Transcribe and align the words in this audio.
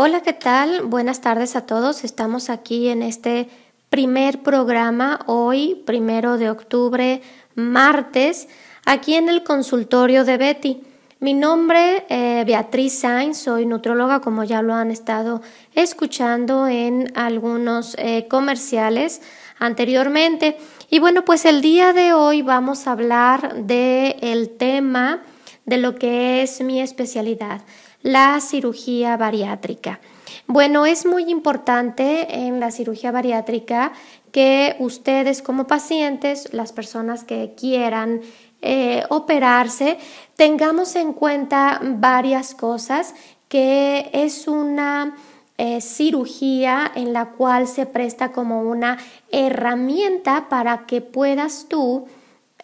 Hola, 0.00 0.20
¿qué 0.20 0.32
tal? 0.32 0.82
Buenas 0.82 1.20
tardes 1.20 1.56
a 1.56 1.66
todos. 1.66 2.04
Estamos 2.04 2.50
aquí 2.50 2.88
en 2.88 3.02
este 3.02 3.48
primer 3.90 4.44
programa 4.44 5.18
hoy, 5.26 5.82
primero 5.86 6.38
de 6.38 6.50
octubre, 6.50 7.20
martes, 7.56 8.46
aquí 8.86 9.16
en 9.16 9.28
el 9.28 9.42
consultorio 9.42 10.24
de 10.24 10.36
Betty. 10.36 10.82
Mi 11.18 11.34
nombre 11.34 11.96
es 11.96 12.04
eh, 12.10 12.44
Beatriz 12.46 13.00
Sainz, 13.00 13.38
soy 13.38 13.66
nutróloga, 13.66 14.20
como 14.20 14.44
ya 14.44 14.62
lo 14.62 14.72
han 14.72 14.92
estado 14.92 15.42
escuchando 15.74 16.68
en 16.68 17.10
algunos 17.16 17.96
eh, 17.98 18.28
comerciales 18.28 19.20
anteriormente. 19.58 20.58
Y 20.90 21.00
bueno, 21.00 21.24
pues 21.24 21.44
el 21.44 21.60
día 21.60 21.92
de 21.92 22.12
hoy 22.12 22.42
vamos 22.42 22.86
a 22.86 22.92
hablar 22.92 23.64
del 23.64 24.14
el 24.20 24.50
tema 24.50 25.22
de 25.66 25.78
lo 25.78 25.96
que 25.96 26.42
es 26.42 26.60
mi 26.60 26.80
especialidad 26.80 27.62
la 28.02 28.40
cirugía 28.40 29.16
bariátrica. 29.16 30.00
Bueno, 30.46 30.86
es 30.86 31.04
muy 31.04 31.30
importante 31.30 32.46
en 32.46 32.60
la 32.60 32.70
cirugía 32.70 33.10
bariátrica 33.10 33.92
que 34.32 34.76
ustedes 34.78 35.42
como 35.42 35.66
pacientes, 35.66 36.52
las 36.52 36.72
personas 36.72 37.24
que 37.24 37.54
quieran 37.56 38.20
eh, 38.62 39.04
operarse, 39.08 39.98
tengamos 40.36 40.96
en 40.96 41.12
cuenta 41.12 41.80
varias 41.82 42.54
cosas 42.54 43.14
que 43.48 44.10
es 44.12 44.48
una 44.48 45.16
eh, 45.56 45.80
cirugía 45.80 46.90
en 46.94 47.12
la 47.12 47.30
cual 47.30 47.66
se 47.66 47.86
presta 47.86 48.32
como 48.32 48.62
una 48.62 48.98
herramienta 49.32 50.48
para 50.48 50.86
que 50.86 51.00
puedas 51.00 51.66
tú 51.68 52.06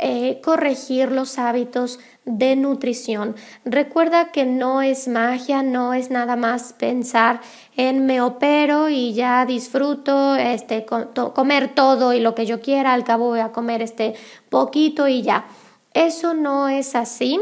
eh, 0.07 0.43
corregir 0.43 1.11
los 1.11 1.39
hábitos 1.39 1.98
de 2.27 2.56
nutrición. 2.56 3.37
Recuerda 3.65 4.33
que 4.33 4.45
no 4.45 4.83
es 4.83 5.09
magia, 5.09 5.62
no 5.62 5.95
es 5.95 6.11
nada 6.11 6.37
más 6.37 6.75
pensar 6.75 7.41
en 7.75 8.05
me 8.05 8.20
opero 8.20 8.91
y 8.91 9.15
ya 9.15 9.47
disfruto 9.47 10.37
este 10.37 10.84
comer 10.84 11.75
todo 11.75 12.12
y 12.12 12.20
lo 12.20 12.34
que 12.34 12.45
yo 12.45 12.61
quiera, 12.61 12.93
al 12.93 13.05
cabo 13.05 13.28
voy 13.28 13.41
a 13.41 13.53
comer 13.53 13.81
este 13.81 14.12
poquito 14.51 15.09
y 15.09 15.23
ya. 15.23 15.47
Eso 15.95 16.34
no 16.34 16.69
es 16.69 16.95
así. 16.97 17.41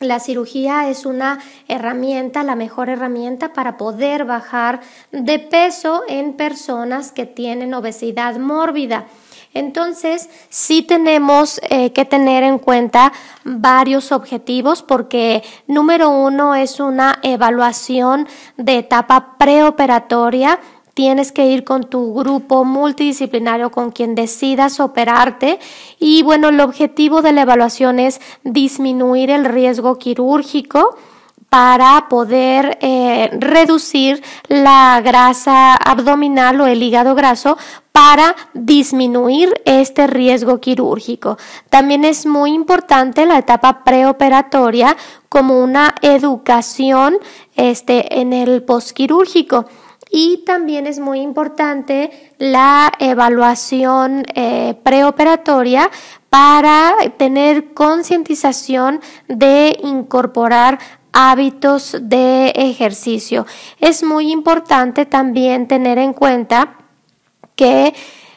La 0.00 0.18
cirugía 0.18 0.88
es 0.88 1.04
una 1.04 1.40
herramienta, 1.68 2.42
la 2.42 2.56
mejor 2.56 2.88
herramienta 2.88 3.52
para 3.52 3.76
poder 3.76 4.24
bajar 4.24 4.80
de 5.10 5.38
peso 5.38 6.04
en 6.08 6.38
personas 6.38 7.12
que 7.12 7.26
tienen 7.26 7.74
obesidad 7.74 8.38
mórbida. 8.38 9.08
Entonces, 9.54 10.30
sí 10.48 10.82
tenemos 10.82 11.60
eh, 11.68 11.92
que 11.92 12.04
tener 12.04 12.42
en 12.42 12.58
cuenta 12.58 13.12
varios 13.44 14.10
objetivos 14.10 14.82
porque 14.82 15.42
número 15.66 16.08
uno 16.08 16.54
es 16.54 16.80
una 16.80 17.18
evaluación 17.22 18.26
de 18.56 18.78
etapa 18.78 19.36
preoperatoria. 19.38 20.58
Tienes 20.94 21.32
que 21.32 21.46
ir 21.46 21.64
con 21.64 21.84
tu 21.84 22.14
grupo 22.14 22.64
multidisciplinario 22.64 23.70
con 23.70 23.90
quien 23.90 24.14
decidas 24.14 24.80
operarte. 24.80 25.58
Y 25.98 26.22
bueno, 26.22 26.48
el 26.48 26.60
objetivo 26.60 27.20
de 27.20 27.32
la 27.32 27.42
evaluación 27.42 27.98
es 27.98 28.20
disminuir 28.44 29.30
el 29.30 29.44
riesgo 29.44 29.98
quirúrgico 29.98 30.96
para 31.52 32.08
poder 32.08 32.78
eh, 32.80 33.28
reducir 33.38 34.22
la 34.48 35.02
grasa 35.04 35.74
abdominal 35.74 36.58
o 36.62 36.66
el 36.66 36.82
hígado 36.82 37.14
graso 37.14 37.58
para 37.92 38.34
disminuir 38.54 39.52
este 39.66 40.06
riesgo 40.06 40.60
quirúrgico. 40.60 41.36
También 41.68 42.06
es 42.06 42.24
muy 42.24 42.54
importante 42.54 43.26
la 43.26 43.36
etapa 43.36 43.84
preoperatoria 43.84 44.96
como 45.28 45.62
una 45.62 45.94
educación 46.00 47.18
este, 47.54 48.18
en 48.18 48.32
el 48.32 48.62
posquirúrgico. 48.62 49.66
Y 50.10 50.44
también 50.46 50.86
es 50.86 51.00
muy 51.00 51.20
importante 51.20 52.32
la 52.38 52.92
evaluación 52.98 54.24
eh, 54.34 54.74
preoperatoria 54.82 55.90
para 56.30 56.94
tener 57.18 57.74
concientización 57.74 59.02
de 59.28 59.78
incorporar 59.82 60.78
hábitos 61.12 61.96
de 62.00 62.48
ejercicio. 62.56 63.46
Es 63.80 64.02
muy 64.02 64.32
importante 64.32 65.06
también 65.06 65.68
tener 65.68 65.98
en 65.98 66.12
cuenta 66.12 66.76
que 67.54 67.94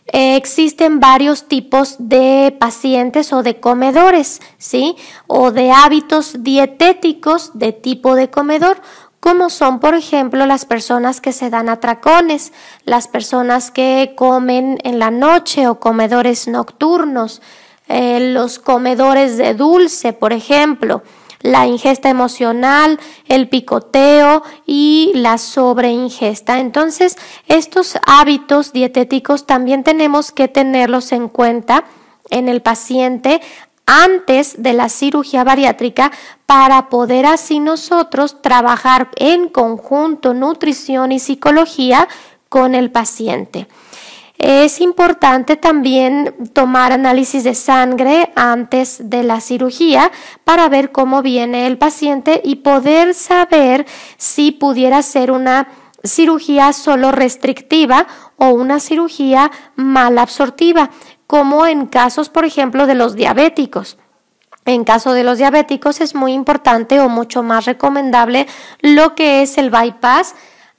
eh, 0.08 0.36
existen 0.36 1.00
varios 1.00 1.47
tipos 1.47 1.96
de 1.97 2.56
pacientes 2.59 3.34
o 3.34 3.41
de 3.41 3.59
comedores, 3.59 4.41
¿sí? 4.58 4.96
O 5.25 5.52
de 5.52 5.72
hábitos 5.72 6.44
dietéticos 6.44 7.52
de 7.58 7.72
tipo 7.72 8.16
de 8.16 8.30
comedor, 8.30 8.81
como 9.19 9.50
son, 9.50 9.80
por 9.80 9.96
ejemplo, 9.96 10.46
las 10.46 10.66
personas 10.66 11.22
que 11.22 11.31
se 11.31 11.50
dan 11.50 11.69
atracones, 11.69 12.53
las 12.84 13.07
personas 13.07 13.72
que 13.72 14.13
comen 14.16 14.78
en 14.84 15.00
la 15.00 15.09
noche 15.09 15.68
o 15.68 15.80
comedores 15.80 16.47
nocturnos, 16.47 17.42
eh, 17.88 18.31
los 18.34 18.59
comedores 18.59 19.38
de 19.38 19.56
dulce, 19.56 20.13
por 20.13 20.34
ejemplo 20.34 21.02
la 21.45 21.67
ingesta 21.67 22.09
emocional, 22.09 23.00
el 23.28 23.47
picoteo 23.50 24.41
y 24.66 25.11
la 25.13 25.38
sobreingesta. 25.38 26.59
Entonces, 26.59 27.17
estos 27.47 27.97
hábitos 28.06 28.73
dietéticos 28.73 29.45
también 29.45 29.83
tenemos 29.83 30.31
que 30.31 30.47
tenerlos 30.47 31.11
en 31.11 31.29
cuenta 31.29 31.85
en 32.31 32.50
el 32.50 32.61
paciente 32.63 33.41
antes 33.85 34.63
de 34.63 34.73
la 34.73 34.89
cirugía 34.89 35.44
bariátrica 35.44 36.11
para 36.47 36.89
poder 36.89 37.28
así 37.28 37.59
nosotros 37.59 38.41
trabajar 38.41 39.09
en 39.16 39.47
conjunto 39.47 40.33
nutrición 40.33 41.12
y 41.12 41.19
psicología 41.19 42.07
con 42.50 42.73
el 42.73 42.89
paciente. 42.89 43.67
Es 44.38 44.81
importante 44.81 45.56
también 45.56 46.35
tomar 46.53 46.91
análisis 46.91 47.44
de 47.44 47.56
sangre 47.56 48.31
antes 48.35 49.09
de 49.09 49.23
la 49.23 49.40
cirugía 49.40 50.12
para 50.44 50.68
ver 50.68 50.91
cómo 50.91 51.22
viene 51.22 51.68
el 51.68 51.78
paciente 51.78 52.41
y 52.44 52.57
poder 52.57 53.13
saber 53.13 53.85
si 54.18 54.51
pudiera 54.51 55.01
ser 55.03 55.31
una 55.31 55.69
cirugía 56.03 56.74
solo 56.74 57.12
restrictiva 57.12 58.07
o 58.38 58.50
una 58.50 58.79
cirugía 58.79 59.51
mal 59.75 60.18
absortiva, 60.18 60.91
como 61.28 61.66
en 61.66 61.88
casos, 61.88 62.29
por 62.29 62.45
ejemplo, 62.45 62.88
de 62.88 62.95
los 62.95 63.16
diabéticos. 63.16 63.97
En 64.66 64.84
caso 64.84 65.13
de 65.13 65.24
los 65.24 65.38
diabéticos 65.38 66.01
es 66.01 66.16
muy 66.16 66.34
importante 66.34 67.00
o 67.00 67.07
mucho 67.07 67.44
más 67.44 67.66
recomendable 67.66 68.47
lo 68.81 69.16
que 69.16 69.44
es 69.44 69.57
el 69.57 69.69
bypass 69.69 70.35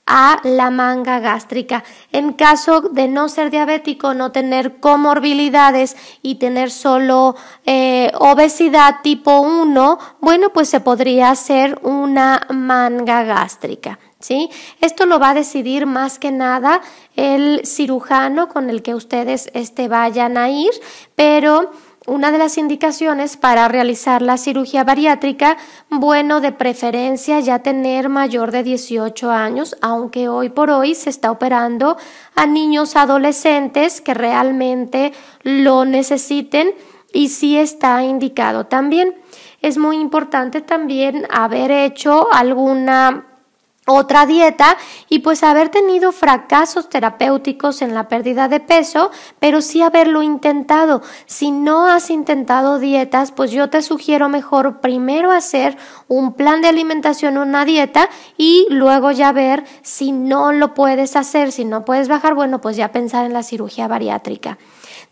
a 0.07 0.39
la 0.43 0.71
manga 0.71 1.19
gástrica. 1.19 1.83
En 2.11 2.33
caso 2.33 2.81
de 2.81 3.07
no 3.07 3.29
ser 3.29 3.51
diabético, 3.51 4.13
no 4.13 4.31
tener 4.31 4.79
comorbilidades 4.79 5.95
y 6.21 6.35
tener 6.35 6.71
solo 6.71 7.35
eh, 7.65 8.11
obesidad 8.15 9.01
tipo 9.03 9.41
1, 9.41 9.99
bueno, 10.21 10.51
pues 10.53 10.69
se 10.69 10.79
podría 10.79 11.29
hacer 11.29 11.79
una 11.83 12.47
manga 12.49 13.23
gástrica. 13.23 13.99
¿Sí? 14.19 14.49
Esto 14.81 15.05
lo 15.05 15.19
va 15.19 15.29
a 15.29 15.33
decidir 15.35 15.85
más 15.85 16.17
que 16.17 16.31
nada 16.31 16.81
el 17.15 17.67
cirujano 17.67 18.49
con 18.49 18.71
el 18.71 18.81
que 18.81 18.95
ustedes 18.95 19.51
este, 19.53 19.87
vayan 19.87 20.39
a 20.39 20.49
ir, 20.49 20.71
pero 21.13 21.71
una 22.07 22.31
de 22.31 22.37
las 22.37 22.57
indicaciones 22.57 23.35
para 23.35 23.67
realizar 23.67 24.21
la 24.21 24.37
cirugía 24.37 24.85
bariátrica, 24.85 25.57
bueno, 25.89 26.39
de 26.39 26.53
preferencia 26.53 27.41
ya 27.41 27.59
tener 27.59 28.07
mayor 28.07 28.51
de 28.51 28.63
18 28.63 29.29
años, 29.29 29.75
aunque 29.81 30.29
hoy 30.29 30.47
por 30.49 30.71
hoy 30.71 30.95
se 30.95 31.09
está 31.09 31.29
operando 31.31 31.97
a 32.33 32.45
niños 32.45 32.95
adolescentes 32.95 33.99
que 33.99 34.13
realmente 34.13 35.11
lo 35.43 35.83
necesiten 35.83 36.73
y 37.11 37.27
sí 37.27 37.57
está 37.57 38.01
indicado 38.03 38.67
también. 38.67 39.15
Es 39.61 39.77
muy 39.77 39.97
importante 39.97 40.61
también 40.61 41.27
haber 41.29 41.71
hecho 41.71 42.31
alguna 42.31 43.36
otra 43.87 44.25
dieta 44.25 44.77
y 45.09 45.19
pues 45.19 45.43
haber 45.43 45.69
tenido 45.69 46.11
fracasos 46.11 46.89
terapéuticos 46.89 47.81
en 47.81 47.93
la 47.93 48.07
pérdida 48.07 48.47
de 48.47 48.59
peso, 48.59 49.11
pero 49.39 49.61
sí 49.61 49.81
haberlo 49.81 50.21
intentado. 50.21 51.01
Si 51.25 51.51
no 51.51 51.87
has 51.87 52.09
intentado 52.09 52.79
dietas, 52.79 53.31
pues 53.31 53.51
yo 53.51 53.69
te 53.69 53.81
sugiero 53.81 54.29
mejor 54.29 54.81
primero 54.81 55.31
hacer 55.31 55.77
un 56.07 56.33
plan 56.33 56.61
de 56.61 56.67
alimentación, 56.67 57.37
una 57.37 57.65
dieta 57.65 58.09
y 58.37 58.67
luego 58.69 59.11
ya 59.11 59.31
ver 59.31 59.63
si 59.81 60.11
no 60.11 60.51
lo 60.51 60.73
puedes 60.73 61.15
hacer, 61.15 61.51
si 61.51 61.63
no 61.63 61.85
puedes 61.85 62.09
bajar, 62.09 62.33
bueno, 62.33 62.59
pues 62.59 62.75
ya 62.75 62.91
pensar 62.91 63.25
en 63.25 63.33
la 63.33 63.43
cirugía 63.43 63.87
bariátrica. 63.87 64.57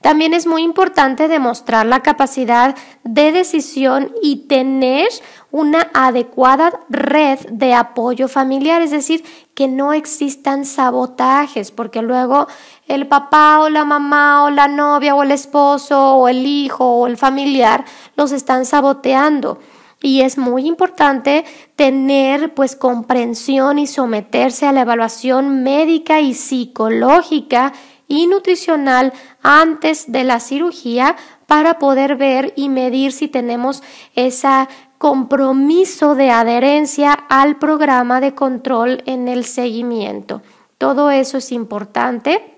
También 0.06 0.36
es 0.36 0.46
muy 0.46 0.62
importante 0.62 1.28
demostrar 1.28 1.88
la 1.88 2.02
capacidad 2.02 2.76
de 3.04 3.32
decisión 3.32 4.12
y 4.22 4.46
tener 4.46 5.08
una 5.50 5.90
adecuada 5.96 6.80
red 6.90 7.40
de 7.50 7.74
apoyo 7.74 8.28
familiar, 8.28 8.84
es 8.84 8.92
decir, 8.92 9.26
que 9.56 9.68
no 9.68 9.94
existan 9.94 10.66
sabotajes, 10.66 11.72
porque 11.72 12.04
luego 12.04 12.46
el 12.88 13.08
papá 13.08 13.62
o 13.62 13.70
la 13.70 13.84
mamá 13.84 14.44
o 14.44 14.52
la 14.52 14.68
novia 14.68 15.16
o 15.16 15.24
el 15.24 15.32
esposo 15.32 16.18
o 16.18 16.28
el 16.28 16.46
hijo 16.46 16.86
o 16.86 17.08
el 17.08 17.18
familiar 17.18 17.84
los 18.16 18.32
están 18.32 18.68
saboteando. 18.68 19.58
y 20.02 20.22
es 20.22 20.38
muy 20.38 20.68
importante 20.68 21.46
tener 21.76 22.54
pues 22.54 22.76
comprensión 22.76 23.80
y 23.80 23.88
someterse 23.88 24.68
a 24.68 24.72
la 24.72 24.82
evaluación 24.82 25.64
médica 25.64 26.22
y 26.22 26.36
psicológica 26.36 27.74
y 28.16 28.28
nutricional 28.28 29.14
antes 29.44 30.12
de 30.12 30.24
la 30.24 30.40
cirugía 30.40 31.16
para 31.48 31.80
poder 31.80 32.16
ver 32.16 32.54
y 32.56 32.70
medir 32.70 33.12
si 33.12 33.28
tenemos 33.28 33.84
ese 34.16 34.68
compromiso 34.98 36.16
de 36.16 36.32
adherencia 36.32 37.12
al 37.12 37.58
programa 37.58 38.22
de 38.22 38.34
control 38.34 39.04
en 39.06 39.28
el 39.28 39.46
seguimiento. 39.46 40.42
Todo 40.78 41.12
eso 41.12 41.38
es 41.38 41.52
importante. 41.52 42.55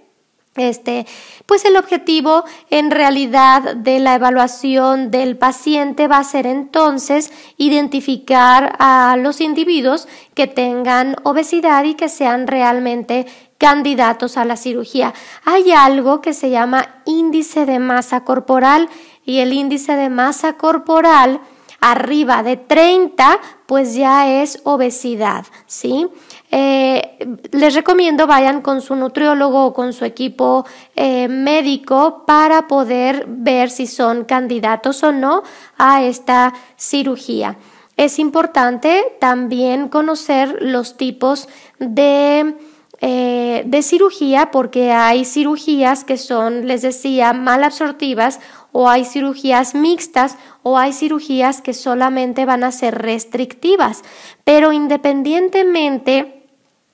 Este, 0.58 1.06
pues 1.46 1.66
el 1.66 1.78
objetivo 1.78 2.44
en 2.72 2.90
realidad 2.90 3.76
de 3.76 4.00
la 4.00 4.16
evaluación 4.16 5.12
del 5.12 5.38
paciente 5.38 6.08
va 6.08 6.18
a 6.18 6.24
ser 6.24 6.48
entonces 6.48 7.32
identificar 7.58 8.76
a 8.80 9.16
los 9.18 9.40
individuos 9.40 10.08
que 10.34 10.48
tengan 10.48 11.16
obesidad 11.24 11.84
y 11.84 11.94
que 11.94 12.10
sean 12.10 12.48
realmente 12.48 13.28
candidatos 13.60 14.36
a 14.36 14.46
la 14.46 14.58
cirugía. 14.58 15.14
Hay 15.46 15.72
algo 15.72 16.22
que 16.22 16.34
se 16.34 16.50
llama 16.50 17.02
índice 17.06 17.68
de 17.68 17.78
masa 17.78 18.24
corporal 18.24 18.90
y 19.26 19.40
el 19.40 19.54
índice 19.54 19.96
de 19.96 20.10
masa 20.10 20.54
corporal 20.54 21.40
arriba 21.80 22.44
de 22.44 22.58
30 22.58 23.40
pues 23.66 23.96
ya 23.96 24.42
es 24.42 24.62
obesidad, 24.64 25.46
¿sí? 25.66 26.08
Eh, 26.52 27.38
les 27.52 27.76
recomiendo 27.76 28.26
vayan 28.26 28.62
con 28.62 28.82
su 28.82 28.96
nutriólogo 28.96 29.66
o 29.66 29.74
con 29.74 29.92
su 29.92 30.06
equipo 30.06 30.66
eh, 30.96 31.28
médico 31.28 32.24
para 32.26 32.68
poder 32.68 33.26
ver 33.28 33.70
si 33.70 33.86
son 33.86 34.24
candidatos 34.24 35.04
o 35.04 35.12
no 35.12 35.44
a 35.78 36.04
esta 36.04 36.54
cirugía. 36.78 37.58
Es 37.98 38.20
importante 38.20 39.18
también 39.20 39.90
conocer 39.90 40.58
los 40.62 40.98
tipos 40.98 41.50
de 41.80 42.56
eh, 43.00 43.64
de 43.66 43.82
cirugía 43.84 44.50
porque 44.52 44.92
hay 44.92 45.24
cirugías 45.24 46.04
que 46.04 46.18
son, 46.18 46.68
les 46.68 46.82
decía, 46.82 47.34
mal 47.34 47.64
absortivas 47.64 48.40
o 48.72 48.90
hay 48.90 49.06
cirugías 49.06 49.76
mixtas 49.76 50.38
o 50.64 50.78
hay 50.78 50.94
cirugías 50.94 51.62
que 51.62 51.74
solamente 51.74 52.46
van 52.46 52.64
a 52.64 52.72
ser 52.72 52.98
restrictivas. 52.98 54.04
Pero 54.44 54.74
independientemente 54.74 56.38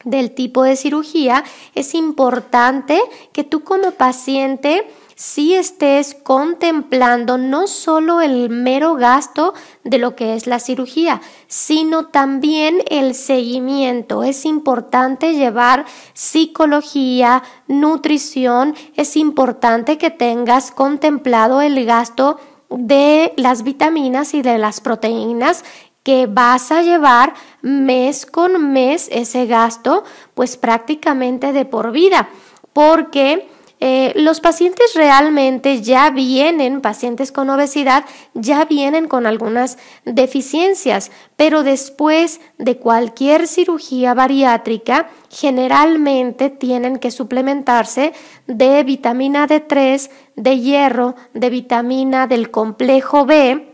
del 0.03 0.31
tipo 0.31 0.63
de 0.63 0.75
cirugía, 0.75 1.43
es 1.75 1.95
importante 1.95 2.99
que 3.31 3.43
tú 3.43 3.63
como 3.63 3.91
paciente 3.91 4.85
si 5.15 5.53
estés 5.53 6.15
contemplando 6.15 7.37
no 7.37 7.67
solo 7.67 8.21
el 8.21 8.49
mero 8.49 8.95
gasto 8.95 9.53
de 9.83 9.97
lo 9.97 10.15
que 10.15 10.35
es 10.35 10.47
la 10.47 10.59
cirugía, 10.59 11.21
sino 11.47 12.07
también 12.07 12.83
el 12.89 13.15
seguimiento. 13.15 14.23
Es 14.23 14.45
importante 14.45 15.33
llevar 15.33 15.85
psicología, 16.13 17.43
nutrición, 17.67 18.75
es 18.95 19.15
importante 19.17 19.97
que 19.97 20.11
tengas 20.11 20.71
contemplado 20.71 21.61
el 21.61 21.85
gasto 21.85 22.39
de 22.69 23.33
las 23.37 23.63
vitaminas 23.63 24.33
y 24.33 24.41
de 24.41 24.57
las 24.57 24.81
proteínas 24.81 25.63
que 26.03 26.27
vas 26.27 26.71
a 26.71 26.81
llevar 26.81 27.33
mes 27.61 28.25
con 28.25 28.71
mes 28.71 29.07
ese 29.11 29.45
gasto, 29.45 30.03
pues 30.33 30.57
prácticamente 30.57 31.53
de 31.53 31.65
por 31.65 31.91
vida, 31.91 32.29
porque 32.73 33.47
eh, 33.85 34.13
los 34.15 34.39
pacientes 34.39 34.93
realmente 34.95 35.81
ya 35.81 36.09
vienen, 36.09 36.79
pacientes 36.79 37.33
con 37.33 37.49
obesidad, 37.49 38.05
ya 38.33 38.63
vienen 38.63 39.09
con 39.09 39.25
algunas 39.25 39.77
deficiencias, 40.05 41.11
pero 41.35 41.63
después 41.63 42.39
de 42.57 42.77
cualquier 42.77 43.45
cirugía 43.45 44.13
bariátrica, 44.13 45.09
generalmente 45.29 46.49
tienen 46.49 46.97
que 46.97 47.11
suplementarse 47.11 48.13
de 48.47 48.83
vitamina 48.83 49.49
D3, 49.49 50.09
de 50.37 50.59
hierro, 50.61 51.15
de 51.33 51.49
vitamina 51.49 52.25
del 52.25 52.51
complejo 52.51 53.25
B, 53.25 53.69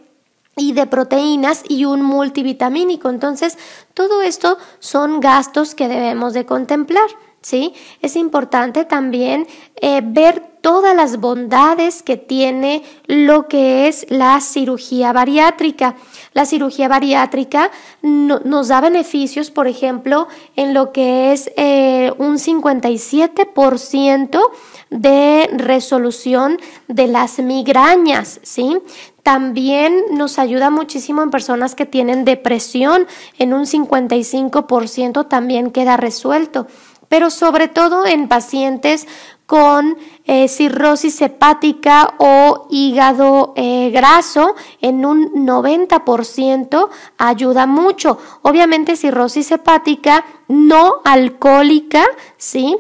y 0.56 0.74
de 0.74 0.88
proteínas 0.88 1.64
y 1.70 1.86
un 1.86 2.02
multivitamínico. 2.02 3.10
Entonces, 3.10 3.58
todo 3.94 4.24
esto 4.24 4.58
son 4.80 5.22
gastos 5.22 5.74
que 5.74 5.88
debemos 5.88 6.34
de 6.34 6.46
contemplar. 6.46 7.08
¿Sí? 7.42 7.74
Es 8.02 8.16
importante 8.16 8.86
también 8.86 9.48
eh, 9.82 10.02
ver 10.04 10.50
todas 10.62 10.96
las 10.96 11.18
bondades 11.18 12.04
que 12.04 12.18
tiene 12.18 12.84
lo 13.06 13.48
que 13.48 13.88
es 13.88 14.06
la 14.10 14.40
cirugía 14.42 15.14
bariátrica. 15.14 15.96
La 16.34 16.46
cirugía 16.46 16.90
bariátrica 16.90 17.72
nos 18.02 18.68
da 18.68 18.82
beneficios, 18.82 19.52
por 19.52 19.68
ejemplo, 19.68 20.28
en 20.56 20.74
lo 20.74 20.92
que 20.92 21.32
es 21.32 21.52
eh, 21.56 22.12
un 22.18 22.38
57% 22.38 24.42
de 24.90 25.50
resolución 25.54 26.58
de 26.88 27.06
las 27.08 27.40
migrañas, 27.40 28.40
¿sí? 28.44 28.80
También 29.24 30.04
nos 30.12 30.40
ayuda 30.40 30.72
muchísimo 30.72 31.22
en 31.22 31.30
personas 31.30 31.76
que 31.76 31.86
tienen 31.86 32.26
depresión, 32.26 33.06
en 33.38 33.54
un 33.54 33.66
55% 33.66 35.28
también 35.28 35.72
queda 35.72 35.98
resuelto 35.98 36.68
pero 37.10 37.30
sobre 37.30 37.68
todo 37.68 38.06
en 38.06 38.30
pacientes 38.30 39.08
con 39.46 39.98
eh, 40.26 40.48
cirrosis 40.48 41.24
hepática 41.24 42.14
o 42.20 42.68
hígado 42.70 43.54
eh, 43.56 43.90
graso 43.92 44.56
en 44.80 45.08
un 45.08 45.48
90% 45.48 46.88
ayuda 47.18 47.66
mucho. 47.66 48.20
Obviamente 48.44 48.96
cirrosis 48.96 49.52
hepática 49.52 50.24
no 50.48 51.02
alcohólica, 51.04 52.06
¿sí? 52.38 52.78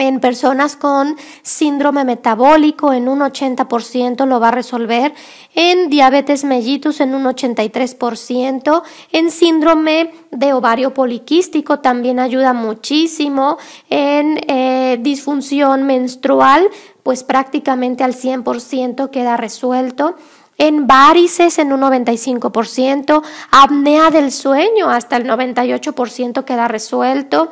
En 0.00 0.18
personas 0.18 0.76
con 0.76 1.14
síndrome 1.42 2.06
metabólico 2.06 2.94
en 2.94 3.06
un 3.06 3.18
80% 3.18 4.24
lo 4.24 4.40
va 4.40 4.48
a 4.48 4.50
resolver, 4.50 5.12
en 5.54 5.90
diabetes 5.90 6.42
mellitus 6.42 7.02
en 7.02 7.14
un 7.14 7.24
83%, 7.24 8.82
en 9.12 9.30
síndrome 9.30 10.10
de 10.30 10.54
ovario 10.54 10.94
poliquístico 10.94 11.80
también 11.80 12.18
ayuda 12.18 12.54
muchísimo, 12.54 13.58
en 13.90 14.40
eh, 14.48 14.96
disfunción 15.02 15.82
menstrual 15.82 16.70
pues 17.02 17.22
prácticamente 17.22 18.02
al 18.02 18.14
100% 18.14 19.10
queda 19.10 19.36
resuelto 19.36 20.16
en 20.56 20.86
varices 20.86 21.58
en 21.58 21.74
un 21.74 21.82
95%, 21.82 23.22
apnea 23.50 24.10
del 24.10 24.32
sueño 24.32 24.88
hasta 24.88 25.18
el 25.18 25.26
98% 25.26 26.44
queda 26.44 26.68
resuelto, 26.68 27.50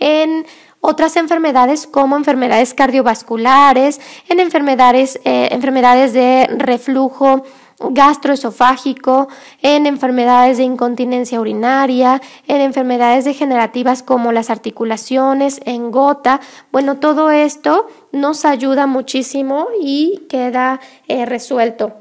en 0.00 0.44
otras 0.86 1.16
enfermedades 1.16 1.86
como 1.86 2.14
enfermedades 2.14 2.74
cardiovasculares, 2.74 4.02
en 4.28 4.38
enfermedades, 4.38 5.18
eh, 5.24 5.48
enfermedades 5.50 6.12
de 6.12 6.46
reflujo 6.58 7.42
gastroesofágico, 7.80 9.28
en 9.62 9.86
enfermedades 9.86 10.58
de 10.58 10.64
incontinencia 10.64 11.40
urinaria, 11.40 12.20
en 12.48 12.60
enfermedades 12.60 13.24
degenerativas 13.24 14.02
como 14.02 14.30
las 14.30 14.50
articulaciones, 14.50 15.62
en 15.64 15.90
gota. 15.90 16.40
Bueno, 16.70 16.98
todo 16.98 17.30
esto 17.30 17.86
nos 18.12 18.44
ayuda 18.44 18.86
muchísimo 18.86 19.68
y 19.80 20.26
queda 20.28 20.80
eh, 21.08 21.24
resuelto. 21.24 21.94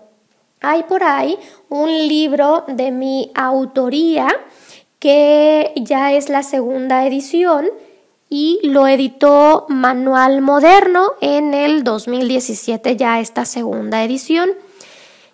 Hay 0.59 0.83
por 0.83 1.05
ahí 1.05 1.39
un 1.69 1.89
libro 1.89 2.65
de 2.67 2.91
mi 2.91 3.31
autoría 3.33 4.27
que 4.99 5.71
ya 5.77 6.11
es 6.11 6.27
la 6.27 6.43
segunda 6.43 7.05
edición 7.05 7.69
y 8.35 8.59
lo 8.63 8.87
editó 8.87 9.67
Manual 9.69 10.41
Moderno 10.41 11.11
en 11.21 11.53
el 11.53 11.83
2017, 11.83 12.95
ya 12.95 13.19
esta 13.19 13.45
segunda 13.45 14.03
edición. 14.03 14.49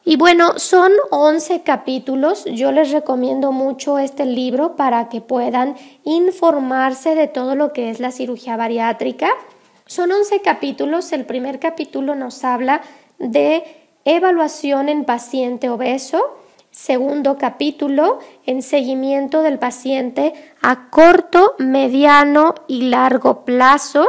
Y 0.03 0.17
bueno, 0.17 0.59
son 0.59 0.91
11 1.09 1.61
capítulos. 1.61 2.43
Yo 2.43 2.73
les 2.73 2.91
recomiendo 2.91 3.53
mucho 3.53 3.99
este 3.99 4.25
libro 4.25 4.75
para 4.75 5.07
que 5.07 5.21
puedan 5.21 5.77
informarse 6.03 7.15
de 7.15 7.27
todo 7.27 7.55
lo 7.55 7.71
que 7.71 7.89
es 7.89 8.01
la 8.01 8.11
cirugía 8.11 8.57
bariátrica. 8.57 9.29
Son 9.85 10.11
11 10.11 10.41
capítulos. 10.41 11.13
El 11.13 11.25
primer 11.25 11.61
capítulo 11.61 12.15
nos 12.15 12.43
habla 12.43 12.81
de 13.17 13.63
evaluación 14.03 14.89
en 14.89 15.05
paciente 15.05 15.69
obeso. 15.69 16.21
Segundo 16.71 17.37
capítulo, 17.39 18.19
en 18.45 18.61
seguimiento 18.61 19.41
del 19.41 19.57
paciente 19.57 20.33
a 20.61 20.89
corto, 20.91 21.55
mediano 21.57 22.53
y 22.67 22.83
largo 22.83 23.43
plazo. 23.43 24.07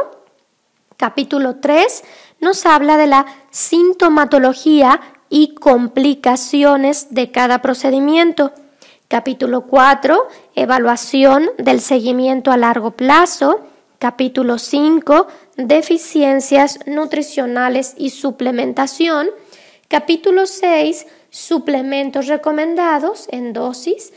Capítulo 0.95 1.55
3 1.55 2.03
nos 2.39 2.67
habla 2.67 2.97
de 2.97 3.07
la 3.07 3.25
sintomatología 3.49 5.01
y 5.29 5.55
complicaciones 5.55 7.07
de 7.09 7.31
cada 7.31 7.63
procedimiento. 7.63 8.51
Capítulo 9.07 9.65
4, 9.65 10.27
evaluación 10.53 11.49
del 11.57 11.81
seguimiento 11.81 12.51
a 12.51 12.57
largo 12.57 12.91
plazo. 12.91 13.61
Capítulo 13.97 14.59
5, 14.59 15.27
deficiencias 15.57 16.79
nutricionales 16.85 17.95
y 17.97 18.11
suplementación. 18.11 19.29
Capítulo 19.87 20.45
6, 20.45 21.05
suplementos 21.31 22.27
recomendados 22.27 23.27
en 23.31 23.53
dosis. 23.53 24.13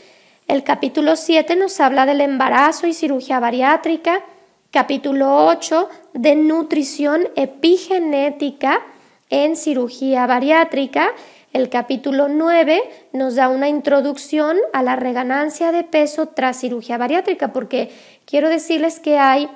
El 0.47 0.63
capítulo 0.63 1.15
7 1.15 1.55
nos 1.55 1.79
habla 1.79 2.05
del 2.05 2.21
embarazo 2.21 2.85
y 2.85 2.93
cirugía 2.93 3.39
bariátrica. 3.39 4.23
Capítulo 4.69 5.47
8 5.47 5.89
de 6.13 6.35
nutrición 6.35 7.29
epigenética 7.35 8.81
en 9.29 9.55
cirugía 9.55 10.27
bariátrica. 10.27 11.13
El 11.53 11.69
capítulo 11.69 12.27
9 12.27 12.83
nos 13.13 13.35
da 13.35 13.47
una 13.47 13.69
introducción 13.69 14.57
a 14.73 14.83
la 14.83 14.97
reganancia 14.97 15.71
de 15.71 15.85
peso 15.85 16.27
tras 16.27 16.59
cirugía 16.59 16.97
bariátrica, 16.97 17.53
porque 17.53 17.91
quiero 18.25 18.49
decirles 18.49 18.99
que 18.99 19.17
hay 19.17 19.49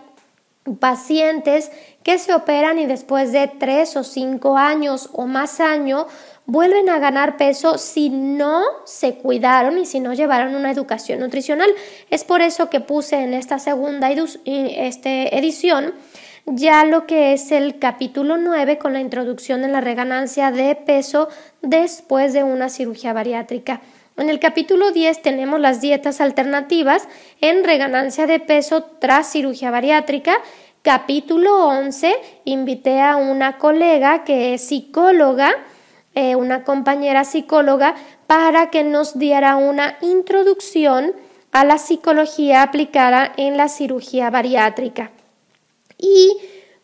pacientes 0.80 1.72
que 2.04 2.18
se 2.18 2.34
operan 2.34 2.80
y 2.80 2.86
después 2.86 3.32
de 3.32 3.48
tres 3.48 3.98
o 3.98 4.04
cinco 4.04 4.58
años 4.58 5.10
o 5.14 5.26
más 5.26 5.60
años 5.60 6.06
vuelven 6.50 6.90
a 6.90 6.98
ganar 6.98 7.38
peso 7.38 7.78
si 7.78 8.10
no 8.10 8.64
se 8.84 9.14
cuidaron 9.14 9.78
y 9.78 9.86
si 9.86 10.00
no 10.00 10.16
llevaron 10.16 10.56
una 10.56 10.72
educación 10.72 11.20
nutricional. 11.20 11.70
Es 12.10 12.24
por 12.24 12.42
eso 12.42 12.72
que 12.72 12.80
puse 12.80 13.18
en 13.18 13.36
esta 13.36 13.60
segunda 13.60 14.10
este, 14.10 15.38
edición 15.38 15.94
ya 16.48 16.84
lo 16.86 17.06
que 17.06 17.34
es 17.34 17.52
el 17.52 17.78
capítulo 17.78 18.38
9 18.38 18.80
con 18.80 18.94
la 18.94 19.00
introducción 19.00 19.64
en 19.64 19.74
la 19.74 19.82
reganancia 19.82 20.50
de 20.50 20.74
peso 20.74 21.30
después 21.62 22.34
de 22.34 22.44
una 22.44 22.70
cirugía 22.70 23.14
bariátrica. 23.14 23.82
En 24.18 24.32
el 24.32 24.40
capítulo 24.40 24.92
10 24.92 25.22
tenemos 25.22 25.60
las 25.60 25.82
dietas 25.82 26.20
alternativas 26.20 27.08
en 27.42 27.64
reganancia 27.64 28.26
de 28.26 28.40
peso 28.40 28.82
tras 29.00 29.32
cirugía 29.32 29.70
bariátrica. 29.70 30.40
Capítulo 30.82 31.68
11 31.68 32.16
invité 32.46 33.02
a 33.02 33.18
una 33.18 33.60
colega 33.60 34.24
que 34.24 34.56
es 34.56 34.68
psicóloga 34.68 35.56
eh, 36.16 36.36
una 36.36 36.64
compañera 36.64 37.24
psicóloga 37.24 37.96
para 38.28 38.70
que 38.70 38.84
nos 38.84 39.18
diera 39.18 39.58
una 39.58 39.98
introducción 40.02 41.14
a 41.52 41.66
la 41.66 41.78
psicología 41.78 42.62
aplicada 42.62 43.32
en 43.38 43.58
la 43.58 43.70
cirugía 43.70 44.30
bariátrica. 44.30 45.12
Y 45.98 46.38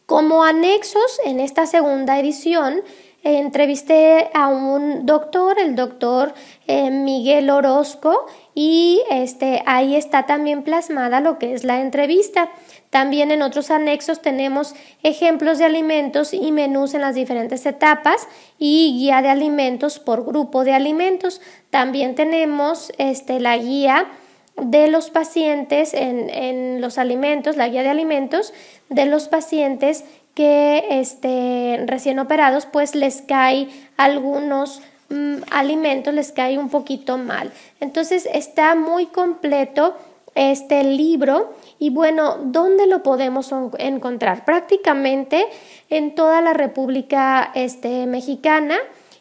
como 0.05 0.43
anexos 0.43 1.19
en 1.25 1.39
esta 1.39 1.65
segunda 1.65 2.19
edición, 2.19 2.81
entrevisté 3.25 4.29
a 4.35 4.47
un 4.49 5.05
doctor, 5.07 5.59
el 5.59 5.75
doctor 5.75 6.33
eh, 6.67 6.91
Miguel 6.91 7.49
Orozco, 7.49 8.27
y 8.53 9.01
este, 9.09 9.63
ahí 9.65 9.95
está 9.95 10.27
también 10.27 10.63
plasmada 10.63 11.19
lo 11.21 11.39
que 11.39 11.53
es 11.53 11.63
la 11.63 11.81
entrevista. 11.81 12.51
También 12.95 13.29
en 13.31 13.41
otros 13.41 13.71
anexos 13.71 14.21
tenemos 14.21 14.73
ejemplos 15.03 15.57
de 15.57 15.65
alimentos 15.65 16.33
y 16.33 16.53
menús 16.53 16.93
en 16.93 17.01
las 17.01 17.13
diferentes 17.13 17.65
etapas 17.65 18.25
y 18.57 18.93
guía 18.97 19.21
de 19.21 19.27
alimentos 19.27 19.99
por 19.99 20.23
grupo 20.23 20.63
de 20.63 20.71
alimentos. 20.71 21.41
También 21.71 22.15
tenemos 22.15 22.93
este, 22.97 23.41
la 23.41 23.57
guía 23.57 24.07
de 24.55 24.87
los 24.87 25.09
pacientes 25.09 25.93
en, 25.93 26.29
en, 26.29 26.79
los 26.79 26.97
alimentos, 26.97 27.57
la 27.57 27.67
guía 27.67 27.83
de 27.83 27.89
alimentos 27.89 28.53
de 28.87 29.07
los 29.07 29.27
pacientes 29.27 30.05
que 30.33 30.85
este, 30.89 31.83
recién 31.87 32.17
operados, 32.19 32.65
pues 32.65 32.95
les 32.95 33.21
cae 33.21 33.67
algunos 33.97 34.81
mm, 35.09 35.39
alimentos, 35.51 36.13
les 36.13 36.31
cae 36.31 36.57
un 36.57 36.69
poquito 36.69 37.17
mal. 37.17 37.51
Entonces 37.81 38.25
está 38.31 38.73
muy 38.75 39.07
completo 39.07 39.97
este 40.35 40.83
libro 40.83 41.53
y 41.79 41.89
bueno, 41.89 42.37
¿dónde 42.43 42.85
lo 42.87 43.01
podemos 43.03 43.51
encontrar? 43.79 44.45
Prácticamente 44.45 45.47
en 45.89 46.13
toda 46.13 46.41
la 46.41 46.53
República 46.53 47.51
este, 47.55 48.05
Mexicana, 48.05 48.77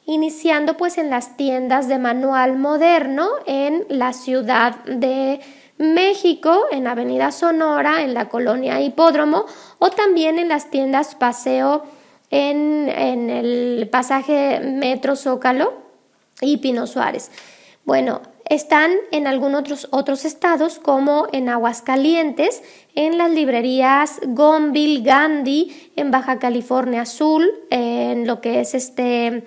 iniciando 0.06 0.76
pues 0.76 0.98
en 0.98 1.10
las 1.10 1.36
tiendas 1.36 1.88
de 1.88 1.98
manual 1.98 2.58
moderno 2.58 3.28
en 3.46 3.86
la 3.88 4.12
Ciudad 4.12 4.84
de 4.84 5.40
México, 5.78 6.66
en 6.70 6.86
Avenida 6.86 7.32
Sonora, 7.32 8.02
en 8.02 8.14
la 8.14 8.28
colonia 8.28 8.80
Hipódromo 8.80 9.46
o 9.78 9.90
también 9.90 10.38
en 10.38 10.48
las 10.48 10.70
tiendas 10.70 11.14
Paseo 11.14 11.84
en, 12.30 12.88
en 12.88 13.30
el 13.30 13.88
pasaje 13.90 14.60
Metro 14.60 15.16
Zócalo 15.16 15.72
y 16.40 16.58
Pino 16.58 16.86
Suárez. 16.86 17.30
Bueno, 17.84 18.20
están 18.48 18.92
en 19.10 19.26
algunos 19.26 19.88
otros, 19.90 20.24
estados 20.24 20.78
como 20.78 21.26
en 21.32 21.48
Aguascalientes, 21.48 22.62
en 22.94 23.18
las 23.18 23.30
librerías 23.30 24.20
Gonville, 24.26 25.02
Gandhi, 25.02 25.90
en 25.96 26.10
Baja 26.10 26.38
California 26.38 27.06
Sur, 27.06 27.42
en 27.70 28.26
lo 28.26 28.40
que 28.40 28.60
es 28.60 28.74
este 28.74 29.44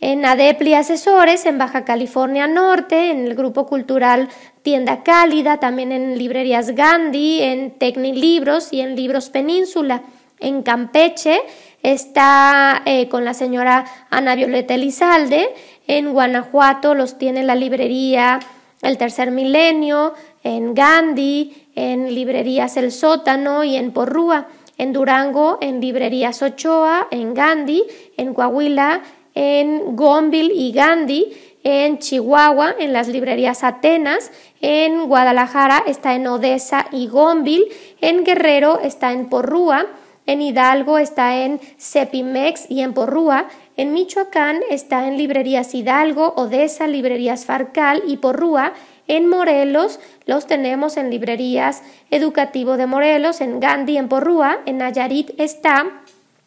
en 0.00 0.26
Adepli 0.26 0.74
Asesores, 0.74 1.46
en 1.46 1.56
Baja 1.56 1.84
California 1.84 2.46
Norte, 2.46 3.10
en 3.10 3.26
el 3.26 3.34
Grupo 3.34 3.66
Cultural 3.66 4.28
Tienda 4.62 5.02
Cálida, 5.02 5.58
también 5.58 5.90
en 5.90 6.18
librerías 6.18 6.74
Gandhi, 6.74 7.42
en 7.42 7.70
Tecnilibros 7.78 8.72
y 8.72 8.82
en 8.82 8.94
Libros 8.94 9.30
Península. 9.30 10.02
En 10.38 10.62
Campeche 10.62 11.40
está 11.82 12.82
eh, 12.84 13.08
con 13.08 13.24
la 13.24 13.32
señora 13.32 13.86
Ana 14.10 14.34
Violeta 14.34 14.74
Elizalde, 14.74 15.48
en 15.86 16.12
Guanajuato 16.12 16.94
los 16.94 17.18
tiene 17.18 17.42
la 17.42 17.54
librería 17.54 18.40
El 18.82 18.98
Tercer 18.98 19.30
Milenio, 19.30 20.14
en 20.42 20.74
Gandhi, 20.74 21.66
en 21.74 22.14
librerías 22.14 22.76
El 22.76 22.92
Sótano 22.92 23.64
y 23.64 23.76
en 23.76 23.92
Porrúa. 23.92 24.48
En 24.78 24.92
Durango, 24.92 25.58
en 25.62 25.80
librerías 25.80 26.42
Ochoa, 26.42 27.08
en 27.10 27.32
Gandhi, 27.32 27.82
en 28.18 28.34
Coahuila, 28.34 29.02
en 29.34 29.96
Gonville 29.96 30.52
y 30.54 30.72
Gandhi, 30.72 31.32
en 31.62 31.98
Chihuahua, 31.98 32.74
en 32.78 32.92
las 32.92 33.08
librerías 33.08 33.64
Atenas, 33.64 34.30
en 34.60 35.08
Guadalajara 35.08 35.82
está 35.86 36.14
en 36.14 36.26
Odessa 36.26 36.86
y 36.92 37.08
Gonville, 37.08 37.68
en 38.00 38.22
Guerrero 38.22 38.80
está 38.80 39.12
en 39.12 39.28
Porrúa, 39.28 39.86
en 40.26 40.42
Hidalgo 40.42 40.98
está 40.98 41.42
en 41.42 41.60
Cepimex 41.78 42.70
y 42.70 42.82
en 42.82 42.92
Porrúa, 42.92 43.48
en 43.76 43.92
Michoacán 43.92 44.60
está 44.70 45.06
en 45.06 45.18
librerías 45.18 45.74
Hidalgo, 45.74 46.32
Odessa, 46.36 46.86
librerías 46.86 47.44
Farcal 47.44 48.02
y 48.06 48.16
Porrúa. 48.16 48.72
En 49.06 49.28
Morelos 49.28 50.00
los 50.24 50.46
tenemos 50.46 50.96
en 50.96 51.10
librerías 51.10 51.82
Educativo 52.10 52.76
de 52.76 52.86
Morelos, 52.86 53.40
en 53.40 53.60
Gandhi, 53.60 53.98
en 53.98 54.08
Porrúa. 54.08 54.60
En 54.64 54.78
Nayarit 54.78 55.38
está 55.38 56.02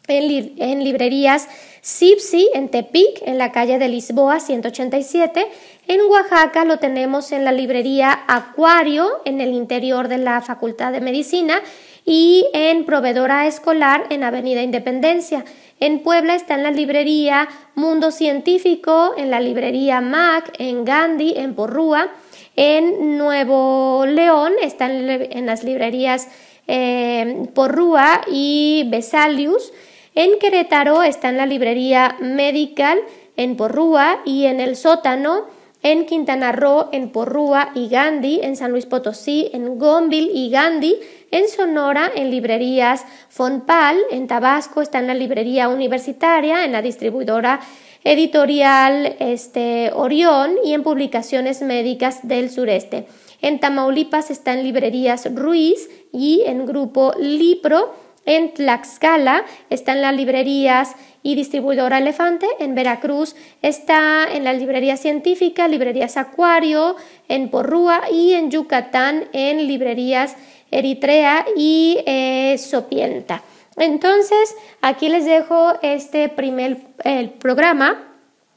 en, 0.08 0.84
librerías 0.84 1.48
Sipsi, 1.82 2.50
en 2.52 2.68
Tepic, 2.68 3.22
en 3.22 3.38
la 3.38 3.52
calle 3.52 3.78
de 3.78 3.88
Lisboa 3.88 4.40
187. 4.40 5.46
En 5.86 6.00
Oaxaca 6.02 6.64
lo 6.64 6.78
tenemos 6.78 7.32
en 7.32 7.44
la 7.44 7.52
librería 7.52 8.24
Acuario, 8.26 9.08
en 9.24 9.40
el 9.40 9.54
interior 9.54 10.08
de 10.08 10.18
la 10.18 10.40
Facultad 10.40 10.92
de 10.92 11.00
Medicina. 11.00 11.60
Y 12.04 12.46
en 12.54 12.86
Proveedora 12.86 13.46
Escolar, 13.46 14.06
en 14.10 14.24
Avenida 14.24 14.62
Independencia. 14.62 15.44
En 15.80 16.00
Puebla 16.00 16.34
está 16.34 16.56
en 16.56 16.62
la 16.62 16.70
librería 16.70 17.48
Mundo 17.74 18.10
Científico, 18.10 19.14
en 19.16 19.30
la 19.30 19.40
librería 19.40 20.02
Mac, 20.02 20.52
en 20.58 20.84
Gandhi, 20.84 21.32
en 21.38 21.54
Porrúa. 21.54 22.10
En 22.54 23.16
Nuevo 23.16 24.04
León 24.06 24.52
están 24.60 25.08
en 25.08 25.46
las 25.46 25.64
librerías 25.64 26.28
eh, 26.66 27.48
Porrúa 27.54 28.20
y 28.30 28.84
Besalius. 28.90 29.72
En 30.14 30.38
Querétaro 30.38 31.02
está 31.02 31.30
en 31.30 31.38
la 31.38 31.46
librería 31.46 32.14
Medical, 32.20 32.98
en 33.38 33.56
Porrúa 33.56 34.20
y 34.26 34.44
en 34.44 34.60
el 34.60 34.76
sótano 34.76 35.46
en 35.82 36.06
Quintana 36.06 36.52
Roo, 36.52 36.88
en 36.92 37.10
Porrúa 37.10 37.70
y 37.74 37.88
Gandhi, 37.88 38.40
en 38.42 38.56
San 38.56 38.70
Luis 38.70 38.86
Potosí, 38.86 39.50
en 39.52 39.78
Gonville 39.78 40.30
y 40.32 40.50
Gandhi, 40.50 40.96
en 41.30 41.48
Sonora, 41.48 42.10
en 42.14 42.30
librerías 42.30 43.04
Fonpal, 43.28 43.96
en 44.10 44.26
Tabasco 44.26 44.82
está 44.82 44.98
en 44.98 45.06
la 45.06 45.14
librería 45.14 45.68
universitaria, 45.68 46.64
en 46.64 46.72
la 46.72 46.82
distribuidora 46.82 47.60
editorial 48.04 49.16
este, 49.20 49.90
Orión 49.94 50.54
y 50.64 50.74
en 50.74 50.82
publicaciones 50.82 51.62
médicas 51.62 52.26
del 52.26 52.50
sureste. 52.50 53.06
En 53.42 53.58
Tamaulipas 53.58 54.30
está 54.30 54.52
en 54.52 54.64
librerías 54.64 55.34
Ruiz 55.34 55.88
y 56.12 56.42
en 56.46 56.66
grupo 56.66 57.12
Lipro. 57.18 57.94
En 58.26 58.52
Tlaxcala 58.54 59.44
está 59.70 59.92
en 59.92 60.02
las 60.02 60.14
librerías 60.14 60.94
y 61.22 61.34
distribuidora 61.34 61.98
Elefante. 61.98 62.46
En 62.58 62.74
Veracruz 62.74 63.34
está 63.62 64.24
en 64.32 64.44
la 64.44 64.52
librería 64.52 64.96
científica, 64.96 65.68
librerías 65.68 66.16
Acuario, 66.16 66.96
en 67.28 67.48
Porrúa 67.50 68.02
y 68.10 68.34
en 68.34 68.50
Yucatán 68.50 69.24
en 69.32 69.66
librerías 69.66 70.36
Eritrea 70.70 71.46
y 71.56 71.98
eh, 72.06 72.56
Sopienta. 72.58 73.42
Entonces, 73.76 74.54
aquí 74.82 75.08
les 75.08 75.24
dejo 75.24 75.72
este 75.82 76.28
primer 76.28 76.78
el 77.04 77.30
programa 77.30 78.09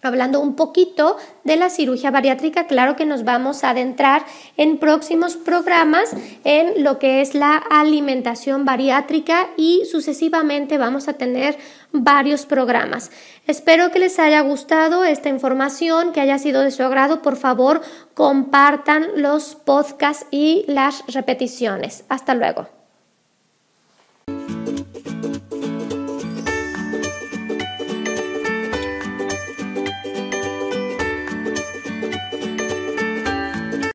hablando 0.03 0.39
un 0.39 0.55
poquito 0.55 1.17
de 1.43 1.55
la 1.55 1.69
cirugía 1.69 2.11
bariátrica. 2.11 2.67
Claro 2.67 2.95
que 2.95 3.05
nos 3.05 3.23
vamos 3.23 3.63
a 3.63 3.71
adentrar 3.71 4.25
en 4.57 4.77
próximos 4.77 5.37
programas 5.37 6.15
en 6.43 6.83
lo 6.83 6.99
que 6.99 7.21
es 7.21 7.33
la 7.33 7.57
alimentación 7.57 8.65
bariátrica 8.65 9.49
y 9.57 9.83
sucesivamente 9.89 10.77
vamos 10.77 11.07
a 11.07 11.13
tener 11.13 11.57
varios 11.91 12.45
programas. 12.45 13.11
Espero 13.47 13.91
que 13.91 13.99
les 13.99 14.19
haya 14.19 14.41
gustado 14.41 15.03
esta 15.03 15.29
información, 15.29 16.11
que 16.11 16.21
haya 16.21 16.37
sido 16.37 16.61
de 16.61 16.71
su 16.71 16.83
agrado. 16.83 17.21
Por 17.21 17.35
favor, 17.35 17.81
compartan 18.13 19.07
los 19.15 19.55
podcasts 19.55 20.25
y 20.31 20.65
las 20.67 21.03
repeticiones. 21.07 22.03
Hasta 22.09 22.35
luego. 22.35 22.82